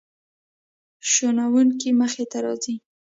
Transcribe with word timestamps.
شنونکو 1.11 1.89
مخې 1.99 2.23
ته 2.31 2.37
راځي. 2.45 2.75